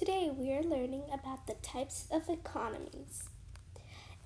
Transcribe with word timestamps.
Today 0.00 0.30
we 0.34 0.50
are 0.52 0.62
learning 0.62 1.02
about 1.12 1.46
the 1.46 1.56
types 1.60 2.06
of 2.10 2.30
economies. 2.30 3.24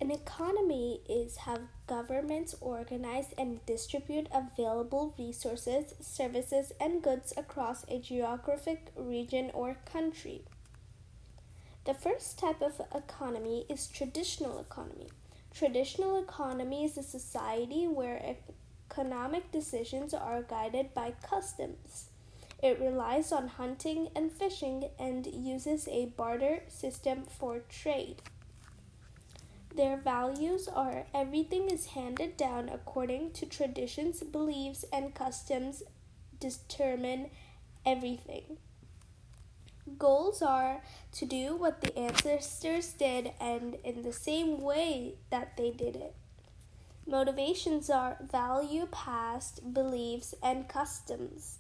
An 0.00 0.12
economy 0.12 1.00
is 1.08 1.38
how 1.38 1.62
governments 1.88 2.54
organize 2.60 3.34
and 3.36 3.58
distribute 3.66 4.28
available 4.32 5.16
resources, 5.18 5.96
services, 6.00 6.70
and 6.80 7.02
goods 7.02 7.34
across 7.36 7.84
a 7.88 7.98
geographic 7.98 8.92
region 8.94 9.50
or 9.52 9.76
country. 9.84 10.44
The 11.86 11.94
first 11.94 12.38
type 12.38 12.62
of 12.62 12.80
economy 12.94 13.66
is 13.68 13.88
traditional 13.88 14.60
economy. 14.60 15.08
Traditional 15.52 16.22
economy 16.22 16.84
is 16.84 16.96
a 16.96 17.02
society 17.02 17.88
where 17.88 18.36
economic 18.88 19.50
decisions 19.50 20.14
are 20.14 20.44
guided 20.44 20.94
by 20.94 21.14
customs. 21.20 22.10
It 22.64 22.80
relies 22.80 23.30
on 23.30 23.48
hunting 23.48 24.08
and 24.16 24.32
fishing 24.32 24.88
and 24.98 25.26
uses 25.26 25.86
a 25.86 26.06
barter 26.06 26.62
system 26.66 27.24
for 27.24 27.58
trade. 27.58 28.22
Their 29.74 29.98
values 29.98 30.66
are 30.66 31.04
everything 31.12 31.68
is 31.68 31.88
handed 31.88 32.38
down 32.38 32.70
according 32.70 33.32
to 33.32 33.44
traditions, 33.44 34.22
beliefs, 34.22 34.82
and 34.90 35.14
customs 35.14 35.82
determine 36.40 37.28
everything. 37.84 38.56
Goals 39.98 40.40
are 40.40 40.80
to 41.12 41.26
do 41.26 41.56
what 41.56 41.82
the 41.82 41.94
ancestors 41.98 42.94
did 42.94 43.32
and 43.38 43.76
in 43.84 44.00
the 44.00 44.12
same 44.14 44.62
way 44.62 45.16
that 45.28 45.58
they 45.58 45.70
did 45.70 45.96
it. 45.96 46.14
Motivations 47.06 47.90
are 47.90 48.16
value 48.22 48.86
past 48.86 49.74
beliefs 49.74 50.34
and 50.42 50.66
customs. 50.66 51.58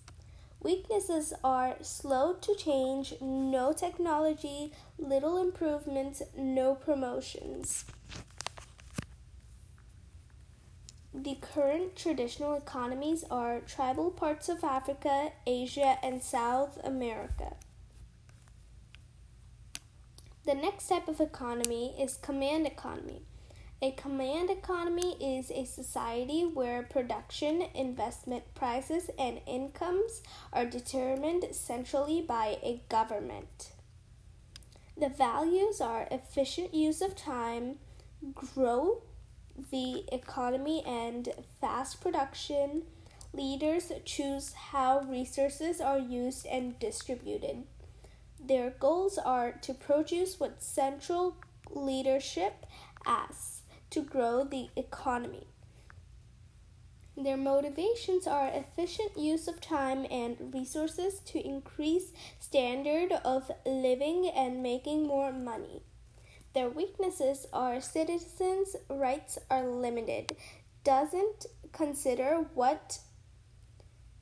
Weaknesses 0.64 1.34
are 1.44 1.76
slow 1.82 2.32
to 2.40 2.54
change, 2.54 3.12
no 3.20 3.74
technology, 3.74 4.72
little 4.98 5.36
improvements, 5.36 6.22
no 6.34 6.74
promotions. 6.74 7.84
The 11.12 11.34
current 11.34 11.96
traditional 11.96 12.54
economies 12.54 13.24
are 13.30 13.60
tribal 13.60 14.10
parts 14.10 14.48
of 14.48 14.64
Africa, 14.64 15.32
Asia, 15.46 15.98
and 16.02 16.22
South 16.22 16.78
America. 16.82 17.56
The 20.46 20.54
next 20.54 20.88
type 20.88 21.08
of 21.08 21.20
economy 21.20 21.94
is 22.00 22.16
command 22.16 22.66
economy. 22.66 23.20
A 23.84 23.90
command 23.90 24.48
economy 24.48 25.14
is 25.20 25.50
a 25.50 25.66
society 25.66 26.40
where 26.40 26.84
production, 26.84 27.66
investment 27.74 28.54
prices, 28.54 29.10
and 29.18 29.42
incomes 29.46 30.22
are 30.54 30.64
determined 30.64 31.44
centrally 31.50 32.22
by 32.22 32.56
a 32.62 32.80
government. 32.88 33.72
The 34.96 35.10
values 35.10 35.82
are 35.82 36.08
efficient 36.10 36.72
use 36.72 37.02
of 37.02 37.14
time, 37.14 37.76
grow 38.32 39.02
the 39.70 40.04
economy, 40.10 40.82
and 40.86 41.28
fast 41.60 42.00
production. 42.00 42.84
Leaders 43.34 43.92
choose 44.06 44.54
how 44.54 45.00
resources 45.00 45.82
are 45.82 45.98
used 45.98 46.46
and 46.46 46.78
distributed. 46.78 47.64
Their 48.42 48.70
goals 48.70 49.18
are 49.18 49.52
to 49.52 49.74
produce 49.74 50.40
what 50.40 50.62
central 50.62 51.36
leadership 51.70 52.64
asks 53.04 53.60
to 53.94 54.02
grow 54.02 54.42
the 54.42 54.68
economy. 54.76 55.46
Their 57.16 57.36
motivations 57.36 58.26
are 58.26 58.48
efficient 58.48 59.16
use 59.16 59.46
of 59.46 59.60
time 59.60 60.04
and 60.10 60.52
resources 60.52 61.20
to 61.26 61.38
increase 61.38 62.10
standard 62.40 63.12
of 63.24 63.52
living 63.64 64.28
and 64.34 64.64
making 64.64 65.06
more 65.06 65.32
money. 65.32 65.82
Their 66.54 66.68
weaknesses 66.68 67.46
are 67.52 67.80
citizens' 67.80 68.74
rights 68.90 69.38
are 69.48 69.64
limited, 69.64 70.34
doesn't 70.82 71.46
consider 71.72 72.46
what 72.54 72.98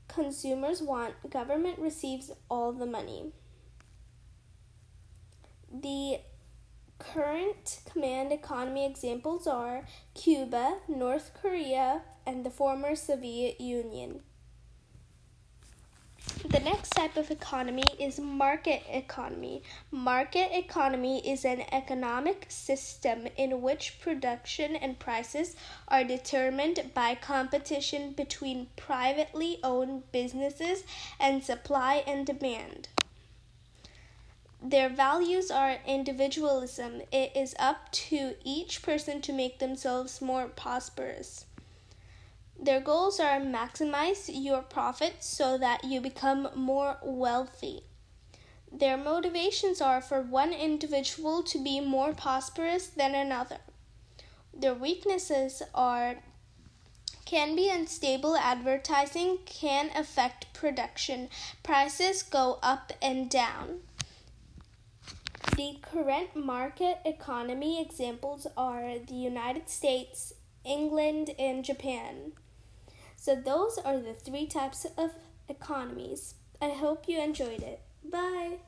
consumers 0.06 0.82
want, 0.82 1.14
government 1.30 1.78
receives 1.78 2.30
all 2.50 2.74
the 2.74 2.84
money. 2.84 3.32
The 5.72 6.18
Current 7.02 7.80
command 7.90 8.32
economy 8.32 8.86
examples 8.86 9.48
are 9.48 9.84
Cuba, 10.14 10.78
North 10.86 11.32
Korea, 11.34 12.02
and 12.24 12.46
the 12.46 12.50
former 12.50 12.94
Soviet 12.94 13.60
Union. 13.60 14.20
The 16.48 16.60
next 16.60 16.90
type 16.90 17.16
of 17.16 17.32
economy 17.32 17.84
is 17.98 18.20
market 18.20 18.84
economy. 18.88 19.64
Market 19.90 20.56
economy 20.56 21.28
is 21.28 21.44
an 21.44 21.64
economic 21.72 22.46
system 22.48 23.26
in 23.36 23.60
which 23.62 24.00
production 24.00 24.76
and 24.76 24.98
prices 24.98 25.56
are 25.88 26.04
determined 26.04 26.92
by 26.94 27.16
competition 27.16 28.12
between 28.12 28.68
privately 28.76 29.58
owned 29.64 30.10
businesses 30.12 30.84
and 31.18 31.42
supply 31.42 32.04
and 32.06 32.26
demand. 32.26 32.88
Their 34.64 34.88
values 34.88 35.50
are 35.50 35.78
individualism. 35.84 37.02
It 37.10 37.32
is 37.34 37.56
up 37.58 37.90
to 37.92 38.36
each 38.44 38.80
person 38.80 39.20
to 39.22 39.32
make 39.32 39.58
themselves 39.58 40.22
more 40.22 40.46
prosperous. 40.46 41.46
Their 42.56 42.80
goals 42.80 43.18
are 43.18 43.40
maximize 43.40 44.30
your 44.32 44.62
profits 44.62 45.26
so 45.26 45.58
that 45.58 45.82
you 45.82 46.00
become 46.00 46.48
more 46.54 46.98
wealthy. 47.02 47.82
Their 48.70 48.96
motivations 48.96 49.80
are 49.80 50.00
for 50.00 50.22
one 50.22 50.52
individual 50.52 51.42
to 51.42 51.58
be 51.58 51.80
more 51.80 52.14
prosperous 52.14 52.86
than 52.86 53.16
another. 53.16 53.58
Their 54.54 54.74
weaknesses 54.74 55.62
are 55.74 56.22
can 57.24 57.56
be 57.56 57.68
unstable 57.68 58.36
advertising 58.36 59.38
can 59.44 59.90
affect 59.96 60.52
production. 60.52 61.30
Prices 61.62 62.22
go 62.22 62.58
up 62.62 62.92
and 63.00 63.30
down. 63.30 63.80
The 65.56 65.76
current 65.82 66.34
market 66.34 67.00
economy 67.04 67.78
examples 67.78 68.46
are 68.56 68.98
the 68.98 69.14
United 69.14 69.68
States, 69.68 70.32
England, 70.64 71.34
and 71.38 71.62
Japan. 71.62 72.32
So, 73.16 73.36
those 73.36 73.76
are 73.76 73.98
the 73.98 74.14
three 74.14 74.46
types 74.46 74.86
of 74.96 75.10
economies. 75.48 76.36
I 76.60 76.70
hope 76.70 77.06
you 77.06 77.20
enjoyed 77.20 77.62
it. 77.62 77.82
Bye. 78.02 78.60